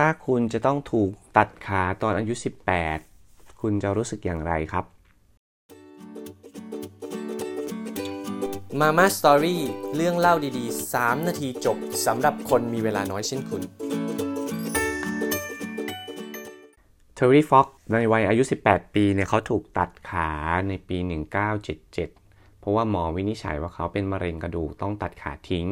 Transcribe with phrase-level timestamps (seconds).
[0.00, 2.34] ถ้าคุณจะต้องถูกตัดขาตอนอายุ
[2.98, 4.84] 18 คุณจะรู้สึกอย่างไรครับ
[8.80, 9.62] มาม่าสตอรี่
[9.96, 13.62] เรื่องเล่าดีๆ 3 นาทีจบสำหรับคนมีเวลาน้อยเช่นคุณ
[17.14, 20.30] เทอร์รี่ฟ็อกในวัยอายุ 18 ปีเนี่ยเขาถูกตัดขา
[20.68, 20.96] ในปี
[21.78, 21.92] 1977
[22.60, 25.68] เพราะว่าหมอวินิจฉัยว่าเขาเป็นมะเร็งกระดูกต้องตัดขาทิ้ง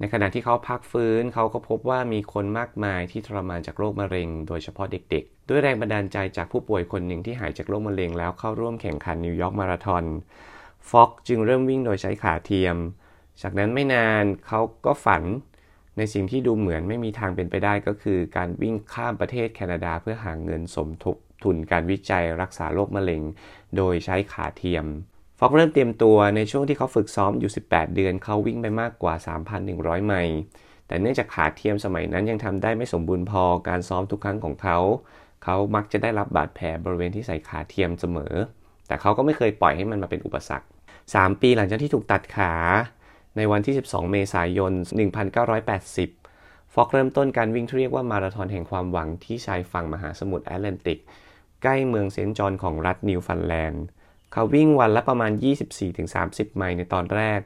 [0.00, 10.04] ในขณะที่เขาพักฟื้นเขาก็พบว่ามีคนมากมายที่ทรมานจากโรคมะเร็ง โดยเฉพาะเด็กๆ ด้วยแรงบันดาลใจจากผู้ป่วยคนหนึ่งที่หายจากโรคมะเร็งแล้วเข้าร่วมแข่งขันนิวยอร์กมาราธอน
[10.90, 12.76] ฟ็อกจึงเริ่มวิ่งโดยใช้ขาเทียม
[13.42, 15.22] จากนั้นไม่นานเขาก็ฝัน
[15.96, 23.22] ในสิ่งที่ดูเหมือนไม่มีทางเป็นไปได้ก็คือ การวิ่งข้ามประเทศแคนาดาเพื่อหาเงินสมทบทุนการวิจัยรักษาโรคมะเร็ง
[23.76, 24.86] โดยใช้ขาเทียม
[25.42, 29.14] ฟอกเริ่มเตรียมตัวในช่วงที่เขาฝึกซ้อมอยู่ 18 เดือน เขาวิ่งไปมากกว่า
[29.60, 30.38] 3,100 ไมล์
[30.86, 34.78] แต่เนื่องจากขาเทียมสมัยนั้นยังทำได้ไม่สมบูรณ์พอการซ้อมทุกครั้งของเขา
[35.44, 38.34] เขามักจะได้รับบาดแผลบริเวณที่ใส่ขาเทียมเสมอ
[38.86, 40.66] แต่เขาก็ไม่เคยปล่อยให้มันมาเป็นอุปสรรค
[41.04, 42.52] 3 ปีหลังจากที่ถูกตัดขา
[43.36, 44.72] ในวันที่ 12 เมษายน
[45.92, 50.98] 1980 ฟอกเริ่มต้นการวิ่งที่เรียกว่ามาราธอนแห่งความหวังที่ชายฝั่งมหาสมุทรแอตแลนติก
[51.62, 53.84] ใกล้เมืองเซนต์จอห์นของรัฐนิวฟันแลนด์
[54.32, 55.32] เขาวิ่งวันละประมาณ
[55.94, 57.40] 24-30 ไมล์ในตอนแรก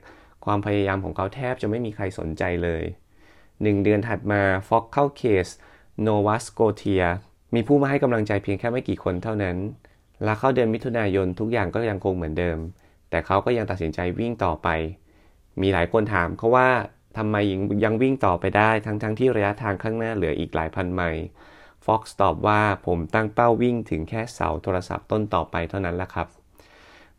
[0.45, 2.85] ความพยายามของเขาแทบจะไม่มีใครสนใจเลย
[3.63, 5.49] หนึ่งเดือนถัดมาฟ็อกซ์เข้าเขต
[6.03, 7.05] โนวาสโกเทีย
[7.55, 9.57] มีผู้มาให้กำลังใจเพียงแค่ไม่กี่คนเท่านั้น
[10.25, 12.59] และเข้าเดือนมิถุนายนทุกอย่างก็ยังคงเหมือนเดิม
[13.11, 14.69] แต่เขาก็ยังตัดสินใจวิ่งต่อไป
[15.61, 16.69] มีหลายคนถามเขาว่า
[17.17, 21.25] ทำไมยังยังวิ่งต่อไปได้ทั้งๆที่ระยะทางข้างหน้าเหลืออีกหลายพันไมล์
[21.85, 26.29] ฟ็อกซ์ตอบว่าผมตั้งเป้าวิ่งถึงแค่เสาโทรศัพท์ต้นต่อไปเท่านั้นแหละครับ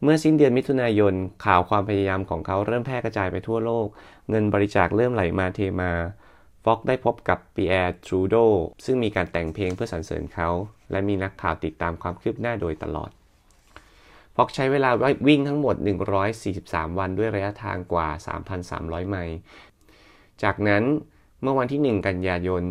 [0.04, 1.14] เมื่อสิ้นเดือนมิถุนายน
[1.46, 3.88] ข่าวความพยายามของเขาเริ่มแพร่กระจายไปทั่วโลก
[4.30, 5.92] เงินบริจาคเริ่มไหลมาเทมา
[6.64, 8.36] ฟ็อกซ์ได้พบกับปีแอร์ทรูโด
[8.86, 10.50] ซึ่งมีการแต่งเพลงเพื่อสรรเสริญเขา
[10.92, 13.10] และมีนักข่าวติดตามความคืบหน้าโดยตลอด
[14.36, 14.90] ฟ็อกซ์ใช้เวลา
[15.28, 15.76] วิ่งทั้งหมด
[16.38, 18.08] 143 วันด้วยระยะทางกว่า
[18.59, 19.38] 3,300 ไมล์
[20.44, 20.84] จากนั้น
[21.42, 22.64] เมื่อวันที่ 1 กันยายน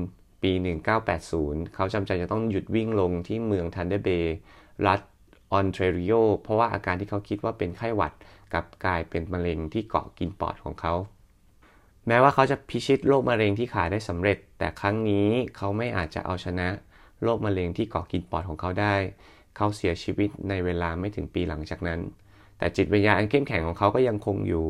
[0.43, 0.53] ปี
[1.13, 4.37] 1980 เขาจำใจจะต้องหยุดวิ่งลงที่เมืองทันเดอร์เบย์
[4.87, 5.01] รัฐ
[5.55, 8.13] ออนเทรริโอเพราะว่าอาการที่เขาคิดว่าเป็นไข้หวัด
[8.53, 10.95] กลับกลายเป็นมะเร็งที่เกาะกินปอดของเขา
[12.07, 16.69] แม้ว่าเขาจะพิชิตโรคมะเร็งที่ขาได้สำเร็จ แต่ครั้งนี้เขาไม่อาจจะเอาชนะ
[17.23, 18.95] โรคมะเร็งที่เกาะกินปอดของเขาได้
[19.57, 22.01] เขาเสียชีวิตในเวลาไม่ถึงปีหลังจากนั้น
[22.59, 24.65] แต่จิตวิญญาณอันเข้มแข็งของเขาก็ยังคงอยู่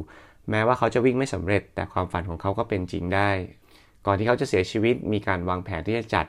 [0.50, 3.30] แม้ว่าเขาจะวิ่งไม่สำเร็จ แต่ความฝันของเขาก็เป็นจริงได้
[4.06, 6.26] ก่อนที่เขาจะเสียชีวิตมีการวางแผนที่จะจัด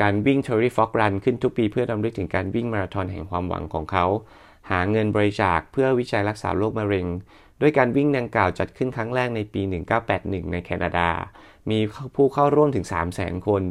[0.00, 4.06] การวิ่ง t e r r y Fox Run ขึ้นทุกปีเพื่อรำลึกถึงการวิ่งมาราธอนแห่งความหวังของเขา
[4.70, 7.06] หาเงินบริจาคเพื่อวิจัยรักษาโรคมะเร็ง
[7.60, 9.62] ด้วยการวิ่งดังกล่าวจัดขึ้นครั้งแรกในปี
[10.06, 11.08] 1981 ในแคนาดา
[11.70, 11.78] มี
[12.16, 13.62] ผู้เข้าร่วมถึง 300,000 คน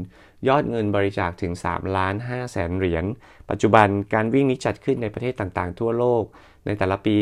[0.47, 3.05] ยอดเงินบริจาคถึง3ล้าน5แสนเหรียญ
[3.49, 6.23] ปัจจุบันการวิ่งนี้จัดขึ้นในประเทศต่างๆ ทั่วโลก
[6.65, 7.17] ในแต่ละปี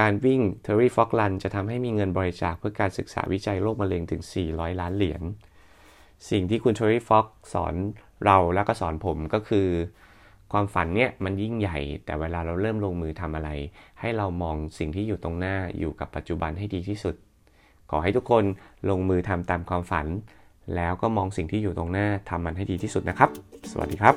[0.00, 5.22] การวิ่ง t e r r y Fox Run จะทำให้มีเงินบริจาคเพื่อการศึกษาวิจัยโรคมะเร็งถึง 400 ล้านเหรียญ
[6.30, 7.74] สิ่งที่คุณ t e r r y Fox สอน
[8.24, 9.68] เราแล้วก็สอนผมก็คือ
[10.52, 13.50] ความฝันเนี่ยมันยิ่งใหญ่ แต่เวลาเราเริ่มลงมือทำอะไร
[14.00, 17.14] ให้เรามองสิ่งที่อยู่ตรงหน้าอยู่กับปัจจุบันให้ดีที่สุด
[17.90, 18.44] ขอให้ทุกคน
[18.90, 20.06] ลงมือทำตามความฝัน
[20.76, 23.30] แล้วก็มองสิ่งที่อยู่ตรงหน้าทำมันให้ดีที่สุดนะครับ
[23.70, 24.14] สวัสดีครับ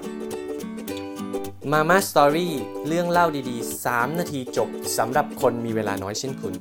[1.71, 2.53] มาม่าสตอรี่
[2.87, 6.53] เรื่องเล่าดีๆ 3 นาทีจบสำหรับคนมีเวลาน้อยเช่นคุณ